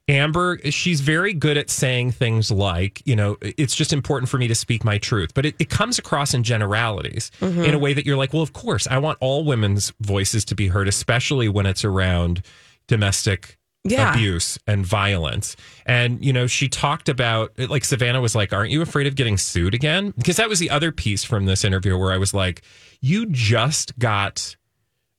Amber, 0.09 0.59
she's 0.71 1.01
very 1.01 1.33
good 1.33 1.57
at 1.57 1.71
saying 1.71 2.11
things 2.13 2.51
like, 2.51 3.03
you 3.07 3.15
know, 3.15 3.37
it's 3.41 3.75
just 3.75 3.93
important 3.93 4.29
for 4.29 4.37
me 4.39 4.49
to 4.49 4.55
speak 4.55 4.85
my 4.85 4.99
truth. 4.99 5.33
But 5.35 5.47
it, 5.47 5.55
it 5.61 5.71
comes 5.71 5.99
across 5.99 6.35
in 6.35 6.43
generalities 6.43 7.31
Mm-hmm. 7.41 7.63
in 7.65 7.75
a 7.75 7.79
way 7.79 7.93
that 7.95 8.05
you're 8.05 8.17
like, 8.17 8.33
well, 8.33 8.43
of 8.43 8.53
course, 8.53 8.87
I 8.89 8.99
want 8.99 9.19
all 9.21 9.45
women's 9.45 9.93
voices 10.01 10.45
to 10.47 10.55
be 10.55 10.69
heard, 10.69 10.89
especially 10.89 11.49
when 11.49 11.67
it's 11.67 11.85
around 11.85 12.43
domestic 12.89 13.59
Yeah. 13.85 14.13
abuse 14.13 14.59
and 14.67 14.85
violence. 14.85 15.57
And, 15.87 16.25
you 16.25 16.33
know, 16.33 16.47
she 16.49 16.69
talked 16.69 17.09
about, 17.09 17.53
like, 17.59 17.85
Savannah 17.85 18.21
was 18.21 18.35
like, 18.35 18.53
aren't 18.53 18.71
you 18.71 18.83
afraid 18.83 19.07
of 19.07 19.15
getting 19.15 19.37
sued 19.39 19.73
again? 19.75 20.13
Because 20.17 20.37
that 20.37 20.49
was 20.49 20.59
the 20.59 20.71
other 20.71 20.91
piece 20.93 21.23
from 21.25 21.47
this 21.47 21.65
interview 21.65 21.97
where 21.97 22.13
I 22.13 22.19
was 22.19 22.35
like, 22.35 22.63
you 23.01 23.27
just 23.27 23.97
got 23.99 24.57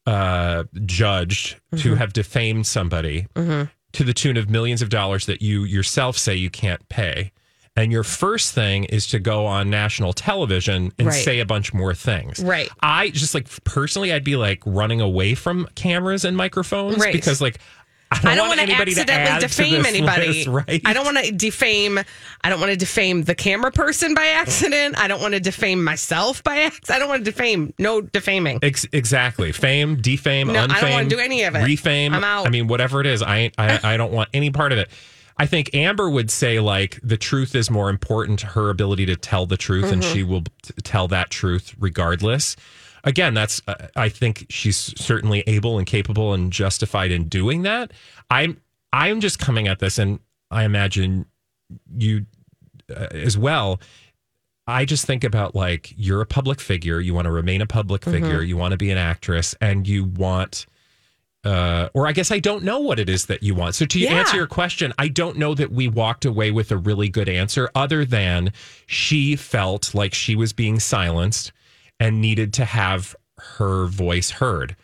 uh, 0.06 0.66
judged 0.86 1.60
to 1.78 1.96
have 1.96 2.12
defamed 2.14 2.68
somebody 2.68 3.28
to 3.94 4.04
the 4.04 4.14
tune 4.14 4.38
of 4.38 4.50
millions 4.50 4.82
of 4.82 4.90
dollars 4.90 5.26
that 5.28 5.42
you 5.42 5.64
yourself 5.64 6.18
say 6.18 6.36
you 6.36 6.50
can't 6.50 6.88
pay. 6.90 7.32
And 7.76 7.92
your 7.92 8.04
first 8.04 8.54
thing 8.54 8.84
is 8.84 9.08
to 9.08 9.20
go 9.20 9.48
on 9.48 9.70
national 9.72 10.14
television 10.14 10.92
and 11.00 11.08
Right. 11.08 11.24
say 11.24 11.40
a 11.40 11.46
bunch 11.46 11.74
more 11.74 11.96
things. 11.96 12.40
Right. 12.44 12.70
I 12.84 13.10
just 13.10 13.34
like 13.34 13.48
personally, 13.64 14.14
I'd 14.14 14.24
be 14.24 14.36
like 14.36 14.62
running 14.66 15.02
away 15.02 15.34
from 15.34 15.68
cameras 15.74 16.24
and 16.24 16.38
microphones 16.38 16.98
Right. 16.98 17.12
because 17.14 17.42
like 17.42 17.58
I 18.24 18.36
don't, 18.36 18.48
want 18.48 18.60
want 18.60 18.70
to 18.70 18.76
to 18.76 18.82
accidentally 18.82 19.42
to 19.42 19.48
defame 19.48 19.84
this 19.84 19.88
anybody. 19.88 20.28
list, 20.28 20.48
right? 20.48 20.82
I 20.86 20.94
don't 20.94 21.06
want 21.06 21.26
to 21.26 21.32
defame. 21.32 22.00
I 22.42 22.50
don't 22.50 22.60
want 22.60 22.72
to 22.72 22.78
defame 22.78 23.24
the 23.24 23.36
camera 23.36 23.72
person 23.72 24.14
by 24.14 24.28
accident. 24.28 24.98
I 24.98 25.08
don't 25.08 25.22
want 25.22 25.34
to 25.34 25.40
defame 25.40 25.84
myself 25.84 26.44
by 26.44 26.60
accident. 26.60 26.92
I 26.92 27.00
don't 27.00 27.10
want 27.10 27.26
to 27.26 27.32
defame. 27.32 27.74
No 27.80 28.02
defaming. 28.02 28.60
Ex- 28.62 28.88
exactly. 28.92 29.52
Fame, 29.52 30.02
defame, 30.02 30.48
No, 30.48 30.64
I 30.70 30.82
don't 30.82 30.92
wanna 30.92 31.10
do 31.10 31.20
any 31.20 31.44
of 31.44 31.56
it. 31.56 31.60
Refame. 31.60 32.14
I'm 32.14 32.24
out. 32.24 32.46
I 32.46 32.50
mean, 32.50 32.68
whatever 32.68 33.02
it 33.02 33.08
is, 33.08 33.22
I, 33.22 33.52
I 33.58 33.80
I 33.84 33.98
don't 33.98 34.12
want 34.12 34.30
any 34.34 34.52
part 34.52 34.72
of 34.72 34.78
it. 34.78 34.90
I 35.38 35.46
think 35.46 35.74
Amber 35.74 36.10
would 36.10 36.30
say 36.30 36.60
like 36.60 37.00
the 37.04 37.18
truth 37.18 37.56
is 37.56 37.70
more 37.70 37.90
important 37.90 38.40
to 38.40 38.48
her 38.48 38.70
ability 38.70 39.06
to 39.08 39.16
tell 39.16 39.46
the 39.46 39.58
truth, 39.58 39.92
and 39.92 40.02
mm-hmm. 40.02 40.14
she 40.14 40.24
will 40.24 40.44
t- 40.62 40.74
tell 40.84 41.08
that 41.10 41.30
truth 41.30 41.76
regardless. 41.80 42.56
Again, 43.04 43.34
that's 43.34 43.62
uh, 43.68 43.88
I 43.96 44.10
think 44.10 44.46
she's 44.50 44.78
certainly 45.00 45.44
able 45.46 45.78
and 45.78 45.86
capable 45.86 46.34
and 46.34 46.52
justified 46.52 47.12
in 47.12 47.28
doing 47.28 47.64
that. 47.64 47.92
I'm 48.30 48.62
I'm 48.94 49.20
just 49.20 49.40
coming 49.40 49.68
at 49.68 49.80
this, 49.80 49.98
and 49.98 50.20
I 50.52 50.64
imagine 50.64 51.26
you 51.98 52.26
uh, 52.90 53.08
as 53.12 53.38
well. 53.38 53.82
I 54.66 54.86
just 54.86 55.06
think 55.06 55.26
about 55.26 55.54
like 55.56 55.94
you're 55.98 56.22
a 56.22 56.26
public 56.26 56.62
figure, 56.62 57.02
you 57.02 57.14
want 57.14 57.26
to 57.26 57.32
remain 57.32 57.62
a 57.62 57.68
public 57.68 58.06
figure, 58.06 58.42
you 58.42 58.56
want 58.56 58.72
to 58.72 58.78
be 58.78 58.92
an 58.92 58.98
actress, 58.98 59.54
and 59.60 59.86
you 59.86 60.06
want 60.06 60.66
uh, 61.44 61.90
or 61.94 62.08
I 62.08 62.14
guess 62.14 62.32
I 62.32 62.40
don't 62.40 62.64
know 62.64 62.80
what 62.80 63.00
it 63.00 63.10
is 63.10 63.26
that 63.26 63.44
you 63.44 63.54
want. 63.54 63.76
So 63.76 63.86
to 63.86 64.00
Yeah. 64.00 64.14
answer 64.14 64.38
your 64.38 64.48
question, 64.48 64.94
I 64.98 65.10
don't 65.10 65.38
know 65.38 65.54
that 65.56 65.74
we 65.74 65.90
walked 65.90 66.24
away 66.24 66.52
with 66.52 66.72
a 66.72 66.78
really 66.78 67.10
good 67.10 67.28
answer 67.28 67.70
other 67.76 68.06
than 68.06 68.54
she 68.88 69.36
felt 69.36 69.94
like 69.94 70.14
she 70.14 70.38
was 70.38 70.54
being 70.54 70.80
silenced 70.80 71.52
and 72.04 72.20
needed 72.22 72.54
to 72.54 72.66
have 72.66 73.16
her 73.58 73.86
voice 73.88 74.30
heard. 74.30 74.76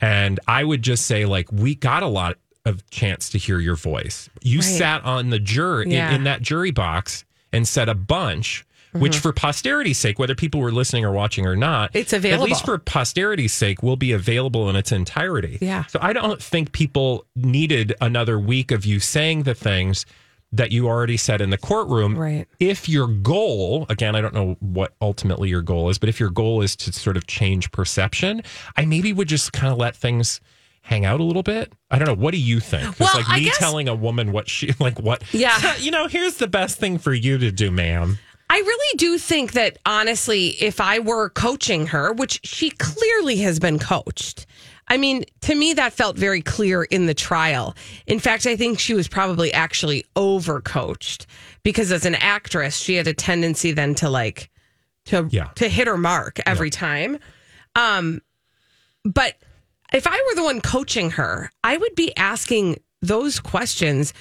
And 0.00 0.38
I 0.46 0.62
would 0.62 0.82
just 0.82 1.06
say 1.06 1.24
like 1.24 1.50
we 1.50 1.74
got 1.74 2.02
a 2.02 2.06
lot 2.06 2.36
of 2.66 2.88
chance 2.90 3.30
to 3.30 3.38
hear 3.38 3.58
your 3.60 3.76
voice. 3.76 4.28
You 4.42 4.58
Right. 4.58 4.64
sat 4.78 5.04
on 5.04 5.30
the 5.30 5.38
jury 5.38 5.90
Yeah. 5.92 6.10
in, 6.10 6.16
in 6.16 6.24
that 6.24 6.42
jury 6.42 6.70
box 6.72 7.24
and 7.52 7.66
said 7.66 7.88
a 7.88 7.94
bunch 7.94 8.64
which 8.92 9.12
mm-hmm. 9.12 9.20
for 9.22 9.32
posterity's 9.32 9.98
sake 9.98 10.18
whether 10.18 10.34
people 10.34 10.58
were 10.60 10.72
listening 10.72 11.04
or 11.04 11.12
watching 11.12 11.44
or 11.46 11.54
not 11.56 11.90
it's 11.94 12.12
available. 12.14 12.44
At 12.44 12.48
least 12.50 12.64
for 12.64 12.78
posterity's 12.78 13.52
sake 13.52 13.82
will 13.82 13.96
be 13.96 14.12
available 14.12 14.70
in 14.70 14.76
its 14.76 14.90
entirety 14.90 15.58
Yeah. 15.60 15.84
so 15.86 15.98
I 16.02 16.12
don't 16.14 16.42
think 16.42 16.72
people 16.72 17.26
needed 17.34 17.94
another 18.00 18.38
week 18.38 18.70
of 18.70 18.86
you 18.86 18.98
saying 19.00 19.42
the 19.42 19.54
things 19.54 20.06
that 20.52 20.72
you 20.72 20.86
already 20.88 21.16
said 21.16 21.40
in 21.40 21.50
the 21.50 21.58
courtroom. 21.58 22.16
Right. 22.16 22.46
If 22.60 22.88
your 22.88 23.08
goal, 23.08 23.86
again, 23.88 24.14
I 24.16 24.20
don't 24.20 24.34
know 24.34 24.56
what 24.60 24.94
ultimately 25.00 25.48
your 25.48 25.62
goal 25.62 25.90
is, 25.90 25.98
but 25.98 26.08
if 26.08 26.18
your 26.20 26.30
goal 26.30 26.62
is 26.62 26.76
to 26.76 26.92
sort 26.92 27.16
of 27.16 27.26
change 27.26 27.70
perception, 27.72 28.42
I 28.76 28.84
maybe 28.84 29.12
would 29.12 29.28
just 29.28 29.52
kind 29.52 29.72
of 29.72 29.78
let 29.78 29.96
things 29.96 30.40
hang 30.82 31.04
out 31.04 31.18
a 31.18 31.24
little 31.24 31.42
bit. 31.42 31.72
I 31.90 31.98
don't 31.98 32.06
know. 32.06 32.14
What 32.14 32.32
do 32.32 32.38
you 32.38 32.60
think? 32.60 32.98
Well, 33.00 33.10
like 33.12 33.28
I 33.28 33.38
me 33.38 33.44
guess- 33.46 33.58
telling 33.58 33.88
a 33.88 33.94
woman 33.94 34.30
what 34.32 34.48
she 34.48 34.72
like 34.80 34.98
what 35.00 35.22
Yeah. 35.34 35.74
You 35.78 35.90
know, 35.90 36.06
here's 36.06 36.36
the 36.36 36.46
best 36.48 36.78
thing 36.78 36.98
for 36.98 37.12
you 37.12 37.38
to 37.38 37.50
do, 37.50 37.70
ma'am. 37.70 38.18
I 38.48 38.58
really 38.58 38.96
do 38.96 39.18
think 39.18 39.52
that 39.52 39.78
honestly, 39.84 40.50
if 40.60 40.80
I 40.80 41.00
were 41.00 41.30
coaching 41.30 41.88
her, 41.88 42.12
which 42.12 42.38
she 42.44 42.70
clearly 42.70 43.38
has 43.38 43.58
been 43.58 43.80
coached, 43.80 44.46
I 44.88 44.96
mean, 44.98 45.24
to 45.42 45.54
me, 45.54 45.72
that 45.74 45.92
felt 45.92 46.16
very 46.16 46.40
clear 46.42 46.84
in 46.84 47.06
the 47.06 47.14
trial. 47.14 47.74
In 48.06 48.18
fact, 48.20 48.46
I 48.46 48.56
think 48.56 48.78
she 48.78 48.94
was 48.94 49.08
probably 49.08 49.52
actually 49.52 50.04
overcoached 50.14 51.26
because 51.62 51.90
as 51.90 52.04
an 52.06 52.14
actress, 52.16 52.76
she 52.76 52.94
had 52.94 53.06
a 53.08 53.14
tendency 53.14 53.72
then 53.72 53.94
to 53.96 54.08
like 54.08 54.50
to 55.06 55.28
Yeah. 55.30 55.48
to 55.56 55.68
hit 55.68 55.86
her 55.88 55.96
mark 55.98 56.38
every 56.46 56.70
time. 56.70 57.18
Um, 57.74 58.20
but 59.04 59.34
if 59.92 60.06
I 60.06 60.12
were 60.28 60.34
the 60.36 60.44
one 60.44 60.60
coaching 60.60 61.10
her, 61.12 61.50
I 61.64 61.76
would 61.76 61.94
be 61.94 62.16
asking 62.16 62.78
those 63.02 63.38
questions 63.40 64.12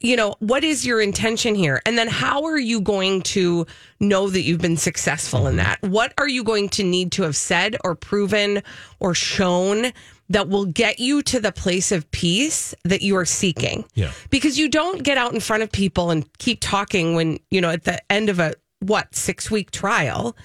you 0.00 0.16
know, 0.16 0.36
what 0.38 0.64
is 0.64 0.86
your 0.86 1.00
intention 1.00 1.54
here? 1.54 1.80
And 1.86 1.98
then 1.98 2.08
how 2.08 2.44
are 2.44 2.58
you 2.58 2.80
going 2.80 3.22
to 3.22 3.66
know 4.00 4.30
that 4.30 4.42
you've 4.42 4.60
been 4.60 4.76
successful 4.76 5.46
in 5.46 5.56
mm-hmm. 5.56 5.64
that? 5.64 5.82
What 5.82 6.14
are 6.18 6.28
you 6.28 6.44
going 6.44 6.68
to 6.70 6.82
need 6.82 7.12
to 7.12 7.22
have 7.22 7.36
said 7.36 7.76
or 7.84 7.94
proven 7.94 8.62
or 9.00 9.14
shown 9.14 9.92
that 10.30 10.48
will 10.48 10.66
get 10.66 10.98
you 10.98 11.22
to 11.22 11.40
the 11.40 11.52
place 11.52 11.90
of 11.90 12.10
peace 12.10 12.74
that 12.84 13.02
you 13.02 13.16
are 13.16 13.24
seeking? 13.24 13.84
Yeah. 13.94 14.12
Because 14.30 14.58
you 14.58 14.68
don't 14.68 15.02
get 15.02 15.18
out 15.18 15.32
in 15.32 15.40
front 15.40 15.62
of 15.62 15.72
people 15.72 16.10
and 16.10 16.26
keep 16.38 16.60
talking 16.60 17.14
when, 17.14 17.38
you 17.50 17.60
know, 17.60 17.70
at 17.70 17.84
the 17.84 18.00
end 18.12 18.28
of 18.28 18.38
a 18.38 18.54
what, 18.80 19.10
6-week 19.12 19.70
trial 19.70 20.36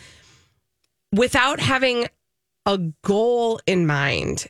without 1.11 1.59
having 1.59 2.07
a 2.65 2.79
goal 3.03 3.59
in 3.67 3.85
mind. 3.85 4.47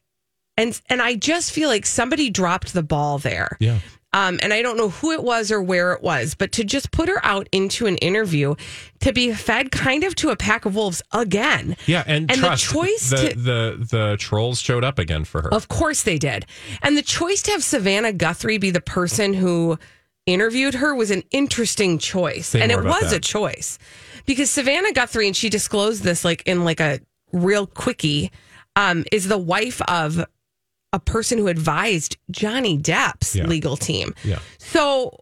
And 0.56 0.80
and 0.88 1.02
I 1.02 1.16
just 1.16 1.52
feel 1.52 1.68
like 1.68 1.86
somebody 1.86 2.30
dropped 2.30 2.74
the 2.74 2.84
ball 2.84 3.18
there. 3.18 3.58
Yeah. 3.60 3.80
Um, 4.14 4.40
and 4.44 4.54
I 4.54 4.62
don't 4.62 4.78
know 4.78 4.90
who 4.90 5.12
it 5.12 5.24
was 5.24 5.52
or 5.52 5.62
where 5.62 5.92
it 5.94 6.04
was, 6.04 6.36
but 6.36 6.52
to 6.54 6.64
just 6.64 6.92
put 6.92 7.10
her 7.10 7.20
out 7.26 7.50
into 7.52 7.88
an 7.88 7.98
interview 7.98 8.54
to 9.00 9.12
be 9.12 9.34
fed 9.34 9.72
kind 9.72 10.04
of 10.04 10.14
to 10.18 10.30
a 10.30 10.36
pack 10.36 10.66
of 10.66 10.76
wolves 10.76 11.02
again. 11.12 11.76
Yeah, 11.88 12.04
and, 12.06 12.32
And 12.32 12.42
the 12.44 12.56
choice 12.56 13.10
the, 13.10 13.30
to- 13.30 13.36
the 13.36 13.88
the 13.90 14.18
trolls 14.20 14.60
showed 14.60 14.84
up 14.84 15.00
again 15.00 15.26
for 15.26 15.42
her. 15.42 15.54
Of 15.54 15.68
course 15.68 16.04
they 16.04 16.20
did. 16.20 16.46
And 16.84 16.96
the 16.96 17.02
choice 17.02 17.42
to 17.44 17.52
have 17.52 17.64
Savannah 17.64 18.14
Guthrie 18.14 18.60
be 18.60 18.70
the 18.70 18.82
person 18.82 19.34
who 19.34 19.80
interviewed 20.26 20.76
her 20.76 20.94
was 20.96 21.12
an 21.12 21.24
interesting 21.32 21.98
choice. 21.98 22.54
And 22.56 22.72
it 22.72 22.84
was 22.84 23.10
that. 23.10 23.14
a 23.14 23.20
choice. 23.20 23.80
Because 24.26 24.50
Savannah 24.50 24.94
Guthrie, 24.94 25.28
and 25.28 25.36
she 25.36 25.50
disclosed 25.50 26.04
this 26.04 26.24
like 26.24 26.44
in 26.46 26.64
like 26.64 26.80
a 26.80 27.00
real 27.32 27.66
quickie, 27.66 28.32
um, 28.76 29.04
is 29.12 29.28
the 29.28 29.38
wife 29.38 29.82
of 29.88 30.24
a 30.94 31.00
person 31.00 31.38
who 31.38 31.48
advised 31.48 32.16
Johnny 32.32 32.78
Depp's 32.78 33.36
Yeah. 33.36 33.48
legal 33.48 33.76
team. 33.76 34.14
yeah. 34.24 34.40
So 34.60 35.20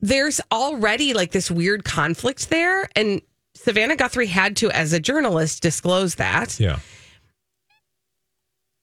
there's 0.00 0.40
already 0.52 1.12
like 1.14 1.32
this 1.32 1.50
weird 1.50 1.84
conflict 1.84 2.50
there. 2.50 2.88
And 2.94 3.20
Savannah 3.54 3.96
Guthrie 3.96 4.26
had 4.28 4.56
to, 4.58 4.70
as 4.70 4.92
a 4.92 5.00
journalist, 5.00 5.60
disclose 5.62 6.14
that. 6.14 6.60
Yeah. 6.60 6.78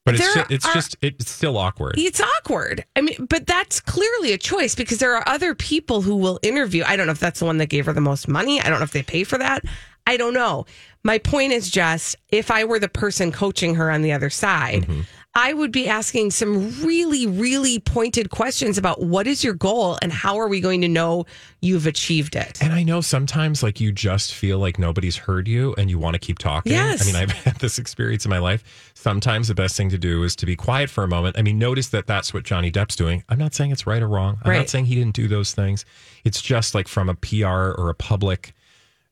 But 0.05 0.15
it's 0.15 0.23
There 0.23 0.35
just, 0.35 0.51
it's 0.51 0.65
are- 0.65 0.73
just 0.73 0.97
it's 1.01 1.29
still 1.29 1.57
awkward. 1.57 1.95
It's 1.97 2.21
awkward. 2.21 2.85
I 2.95 3.01
mean, 3.01 3.25
but 3.29 3.45
that's 3.45 3.81
clearly 3.81 4.31
a 4.31 4.37
choice 4.37 4.73
because 4.73 4.99
there 4.99 5.13
are 5.15 5.23
other 5.27 5.53
people 5.53 6.01
who 6.01 6.15
will 6.15 6.39
interview. 6.43 6.83
I 6.87 6.95
don't 6.95 7.07
know 7.07 7.11
if 7.11 7.19
that's 7.19 7.39
the 7.39 7.45
one 7.45 7.57
that 7.57 7.65
gave 7.67 7.85
her 7.87 7.93
the 7.93 7.99
most 8.01 8.27
money. 8.27 8.61
I 8.61 8.69
don't 8.69 8.79
know 8.79 8.85
if 8.85 8.91
they 8.91 9.03
pay 9.03 9.23
for 9.25 9.37
that. 9.37 9.65
I 10.05 10.15
don't 10.15 10.33
know. 10.33 10.65
My 11.03 11.17
point 11.17 11.51
is 11.51 11.69
just 11.69 12.15
if 12.29 12.49
I 12.49 12.63
were 12.63 12.79
the 12.79 12.87
person 12.87 13.33
coaching 13.33 13.75
her 13.75 13.91
on 13.91 14.01
the 14.01 14.13
other 14.13 14.29
side, 14.29 14.83
Mm-hmm. 14.83 15.01
I 15.37 15.53
would 15.53 15.71
be 15.71 15.87
asking 15.87 16.31
some 16.31 16.71
really, 16.83 17.27
really 17.27 17.77
pointed 17.77 18.31
questions 18.31 18.79
about 18.79 19.01
what 19.03 19.27
is 19.27 19.43
your 19.43 19.53
goal 19.53 19.95
and 20.01 20.11
how 20.11 20.39
are 20.39 20.47
we 20.47 20.59
going 20.59 20.81
to 20.81 20.87
know 20.87 21.27
you've 21.61 21.85
achieved 21.85 22.35
it? 22.35 22.59
And 22.59 22.73
I 22.73 22.81
know 22.81 23.01
sometimes 23.01 23.61
like 23.61 23.79
you 23.79 23.91
just 23.91 24.33
feel 24.33 24.57
like 24.57 24.79
nobody's 24.79 25.15
heard 25.15 25.47
you 25.47 25.75
and 25.77 25.91
you 25.91 25.99
want 25.99 26.15
to 26.15 26.19
keep 26.19 26.39
talking. 26.39 26.71
Yes. 26.71 27.03
I 27.03 27.05
mean, 27.05 27.15
I've 27.15 27.31
had 27.43 27.57
this 27.57 27.77
experience 27.77 28.25
in 28.25 28.31
my 28.31 28.39
life. 28.39 28.91
Sometimes 28.95 29.47
the 29.47 29.53
best 29.53 29.77
thing 29.77 29.91
to 29.91 29.97
do 29.99 30.23
is 30.23 30.35
to 30.37 30.47
be 30.47 30.55
quiet 30.55 30.89
for 30.89 31.03
a 31.03 31.07
moment. 31.07 31.37
I 31.37 31.43
mean, 31.43 31.59
notice 31.59 31.89
that 31.89 32.07
that's 32.07 32.33
what 32.33 32.43
Johnny 32.43 32.71
Depp's 32.71 32.95
doing. 32.95 33.23
I'm 33.29 33.37
not 33.37 33.53
saying 33.53 33.69
it's 33.69 33.85
right 33.85 34.01
or 34.01 34.07
wrong. 34.09 34.39
I'm 34.43 34.49
Right. 34.49 34.57
not 34.57 34.69
saying 34.69 34.85
he 34.85 34.95
didn't 34.95 35.13
do 35.13 35.27
those 35.27 35.53
things. 35.53 35.85
It's 36.23 36.41
just 36.41 36.73
like 36.73 36.87
from 36.87 37.09
a 37.09 37.13
PR 37.13 37.75
or 37.77 37.89
a 37.89 37.95
public 37.95 38.53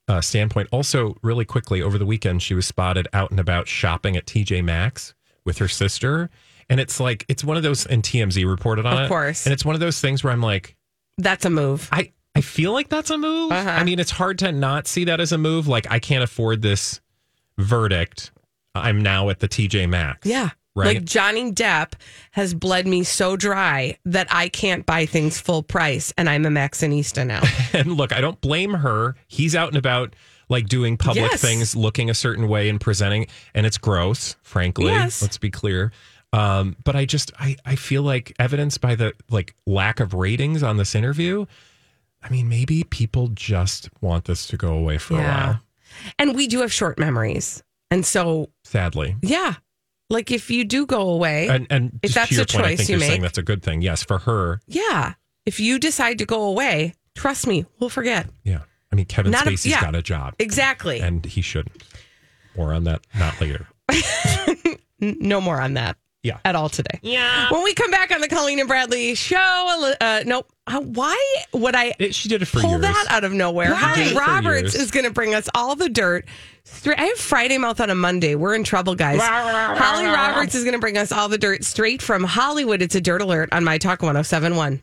uh, 0.08 0.22
standpoint. 0.22 0.70
Also, 0.72 1.18
really 1.22 1.46
quickly, 1.46 1.84
over 1.84 2.00
the 2.00 2.06
weekend, 2.08 2.42
she 2.42 2.56
was 2.56 2.66
spotted 2.66 3.08
out 3.14 3.30
and 3.30 3.40
about 3.40 3.68
shopping 3.68 4.18
at 4.18 4.26
TJ 4.26 4.64
Maxx 4.64 5.14
with 5.46 5.58
her 5.60 5.68
sister. 5.68 6.30
And 6.70 6.80
it's 6.80 7.00
like, 7.00 7.26
it's 7.28 7.44
one 7.44 7.58
of 7.58 7.64
those, 7.64 7.86
and 7.86 8.02
TMZ 8.02 8.48
reported 8.50 8.86
on 8.86 8.94
Of 8.98 9.06
it. 9.06 9.08
course. 9.08 9.46
And 9.46 9.54
it's 9.54 9.64
one 9.64 9.76
of 9.76 9.80
those 9.82 10.00
things 10.02 10.24
where 10.24 10.34
I'm 10.34 10.42
like, 10.42 10.76
That's 11.18 11.46
a 11.46 11.50
move. 11.50 11.88
I 11.92 12.12
I 12.38 12.42
feel 12.42 12.74
like 12.74 12.90
that's 12.90 13.10
a 13.12 13.18
move. 13.18 13.52
Uh-huh. 13.54 13.70
I 13.70 13.84
mean, 13.86 13.98
it's 14.00 14.12
hard 14.12 14.40
to 14.40 14.52
not 14.52 14.88
see 14.88 15.06
that 15.06 15.22
as 15.22 15.32
a 15.32 15.38
move. 15.38 15.68
Like 15.70 15.90
I 15.90 16.00
can't 16.00 16.22
afford 16.24 16.62
this 16.62 17.00
verdict. 17.58 18.32
I'm 18.74 19.02
now 19.02 19.30
at 19.30 19.40
the 19.40 19.48
TJ 19.48 19.88
Maxx. 19.88 20.28
Yeah. 20.28 20.50
Right. 20.76 20.98
Like 20.98 21.06
Johnny 21.06 21.52
Depp 21.54 21.94
has 22.32 22.54
bled 22.54 22.86
me 22.86 23.04
so 23.04 23.38
dry 23.38 23.98
that 24.06 24.28
I 24.30 24.50
can't 24.50 24.86
buy 24.86 25.06
things 25.06 25.40
full 25.40 25.64
price 25.64 26.14
and 26.18 26.30
I'm 26.30 26.46
a 26.46 26.50
Maxinista 26.50 27.26
now. 27.26 27.42
and 27.74 27.94
look, 27.94 28.12
I 28.12 28.20
don't 28.20 28.40
blame 28.42 28.74
her. 28.74 29.16
He's 29.28 29.56
out 29.56 29.70
and 29.70 29.78
about 29.78 30.16
like 30.50 30.68
doing 30.68 30.98
public 30.98 31.32
Yes. 31.32 31.42
things, 31.42 31.76
looking 31.78 32.10
a 32.10 32.14
certain 32.14 32.48
way 32.50 32.68
and 32.70 32.80
presenting, 32.80 33.28
and 33.54 33.66
it's 33.66 33.78
gross, 33.78 34.36
frankly. 34.44 34.88
Yes. 34.88 35.22
Let's 35.22 35.38
be 35.38 35.50
clear. 35.50 35.92
Um, 36.34 36.76
but 36.84 36.96
I 36.98 37.06
just 37.06 37.32
I, 37.40 37.56
I 37.66 37.76
feel 37.78 38.04
like 38.04 38.34
evidenced 38.38 38.82
by 38.82 38.96
the 38.96 39.14
like 39.30 39.56
lack 39.66 40.02
of 40.02 40.14
ratings 40.14 40.62
on 40.62 40.76
this 40.76 40.94
interview. 40.94 41.46
I 42.22 42.30
mean, 42.30 42.50
maybe 42.50 42.84
people 42.84 43.30
just 43.30 43.90
want 44.02 44.26
this 44.26 44.46
to 44.48 44.58
go 44.58 44.74
away 44.74 44.98
for 44.98 45.14
a 45.14 45.24
while. 45.24 45.62
And 46.20 46.36
we 46.36 46.48
do 46.48 46.60
have 46.62 46.74
short 46.74 47.00
memories. 47.00 47.64
And 47.92 48.06
so, 48.06 48.50
Sadly. 48.64 49.16
yeah, 49.22 49.54
like 50.10 50.32
if 50.32 50.50
you 50.52 50.64
do 50.66 50.86
go 50.86 51.10
away, 51.10 51.48
And 51.48 51.68
and 51.70 52.00
If 52.04 52.14
that's 52.14 52.32
a 52.38 52.46
point, 52.46 52.56
I 52.56 52.70
choice 52.70 52.78
think 52.78 52.90
you 52.90 52.94
you're 52.96 53.00
saying 53.02 53.12
make. 53.14 53.22
that's 53.22 53.38
a 53.38 53.44
good 53.44 53.62
thing. 53.64 53.82
Yes, 53.82 54.04
for 54.04 54.20
her. 54.20 54.62
yeah, 54.68 55.14
if 55.46 55.60
you 55.60 55.80
decide 55.80 56.18
to 56.20 56.26
go 56.26 56.44
away, 56.44 56.94
trust 57.16 57.48
me, 57.48 57.66
we'll 57.80 57.90
forget. 57.90 58.28
Yeah. 58.44 58.60
I 58.92 58.96
mean, 58.96 59.06
Kevin 59.06 59.32
Not 59.32 59.48
a- 59.48 59.58
yeah. 59.70 59.82
got 59.82 59.96
a 59.96 60.02
job, 60.02 60.36
Exactly. 60.40 61.00
and 61.02 61.26
he 61.26 61.42
shouldn't. 61.42 61.84
More 62.56 62.72
on 62.74 62.84
that, 62.86 63.06
not 63.18 63.40
later. 63.42 63.68
No 65.00 65.42
more 65.42 65.60
on 65.60 65.74
that. 65.74 65.98
Yeah. 66.26 66.40
At 66.44 66.56
all 66.56 66.70
today. 66.70 67.00
Yeah. 67.04 67.52
When 67.52 67.64
we 67.64 67.74
come 67.76 67.92
back 67.92 68.12
on 68.12 68.20
the 68.20 68.28
Colleen 68.28 68.60
and 68.60 68.68
Bradley 68.68 69.14
show, 69.14 69.94
uh, 70.02 70.24
nope. 70.26 70.48
Uh, 70.68 70.82
why 70.82 71.16
would 71.54 71.76
I 71.76 71.94
It, 72.00 72.16
she 72.16 72.28
did 72.28 72.42
it 72.42 72.46
for 72.46 72.60
pull 72.60 72.72
years. 72.72 72.82
that 72.82 73.06
out 73.10 73.24
of 73.24 73.32
nowhere? 73.32 73.70
Why? 73.70 73.76
Holly 73.78 74.04
Did 74.06 74.08
it 74.08 74.14
for 74.16 74.20
Roberts 74.22 74.74
is 74.74 74.90
going 74.90 75.06
to 75.06 75.12
bring 75.12 75.36
us 75.36 75.48
all 75.54 75.76
the 75.76 75.88
dirt. 75.90 76.26
Straight, 76.64 76.98
I 76.98 77.04
have 77.04 77.18
Friday 77.20 77.60
mouth 77.60 77.80
on 77.80 77.92
a 77.92 77.96
Monday. 77.96 78.34
We're 78.34 78.56
in 78.56 78.64
trouble, 78.64 78.96
guys. 78.96 79.22
Holly 79.22 80.08
Roberts 80.08 80.56
is 80.56 80.64
going 80.64 80.74
to 80.74 80.80
bring 80.80 80.98
us 80.98 81.12
all 81.12 81.30
the 81.30 81.38
dirt 81.38 81.64
straight 81.64 82.02
from 82.02 82.24
Hollywood. 82.24 82.82
It's 82.82 82.96
a 82.96 83.02
dirt 83.02 83.22
alert 83.22 83.50
on 83.52 83.64
My 83.64 83.78
Talk 83.78 84.02
1071. 84.02 84.82